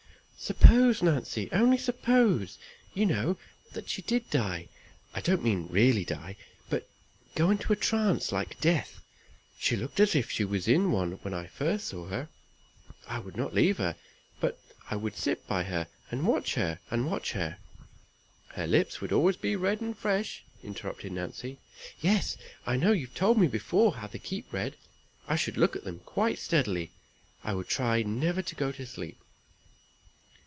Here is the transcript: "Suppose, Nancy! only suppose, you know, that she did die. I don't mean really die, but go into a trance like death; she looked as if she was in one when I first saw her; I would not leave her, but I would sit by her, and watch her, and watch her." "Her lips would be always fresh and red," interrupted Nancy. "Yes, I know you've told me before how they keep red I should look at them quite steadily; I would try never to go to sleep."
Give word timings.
"Suppose, 0.43 1.03
Nancy! 1.03 1.49
only 1.51 1.77
suppose, 1.77 2.57
you 2.95 3.05
know, 3.05 3.37
that 3.73 3.87
she 3.89 4.01
did 4.01 4.27
die. 4.31 4.69
I 5.13 5.21
don't 5.21 5.43
mean 5.43 5.67
really 5.67 6.03
die, 6.03 6.35
but 6.67 6.89
go 7.35 7.51
into 7.51 7.71
a 7.71 7.75
trance 7.75 8.31
like 8.31 8.59
death; 8.59 9.01
she 9.59 9.75
looked 9.75 9.99
as 9.99 10.15
if 10.15 10.31
she 10.31 10.43
was 10.43 10.67
in 10.67 10.91
one 10.91 11.13
when 11.21 11.33
I 11.35 11.45
first 11.45 11.87
saw 11.87 12.07
her; 12.07 12.27
I 13.07 13.19
would 13.19 13.37
not 13.37 13.53
leave 13.53 13.77
her, 13.77 13.95
but 14.39 14.59
I 14.89 14.95
would 14.95 15.15
sit 15.15 15.45
by 15.47 15.63
her, 15.65 15.87
and 16.09 16.25
watch 16.27 16.55
her, 16.55 16.79
and 16.89 17.05
watch 17.09 17.33
her." 17.33 17.59
"Her 18.47 18.65
lips 18.65 18.99
would 18.99 19.11
be 19.11 19.15
always 19.15 19.35
fresh 19.35 19.79
and 19.83 20.01
red," 20.03 20.29
interrupted 20.63 21.11
Nancy. 21.11 21.59
"Yes, 22.01 22.35
I 22.65 22.77
know 22.77 22.93
you've 22.93 23.15
told 23.15 23.37
me 23.37 23.47
before 23.47 23.93
how 23.93 24.07
they 24.07 24.17
keep 24.19 24.51
red 24.51 24.75
I 25.27 25.35
should 25.35 25.55
look 25.55 25.75
at 25.75 25.83
them 25.83 25.99
quite 25.99 26.39
steadily; 26.39 26.89
I 27.43 27.53
would 27.53 27.67
try 27.67 28.01
never 28.01 28.41
to 28.41 28.55
go 28.55 28.71
to 28.71 28.87
sleep." 28.87 29.19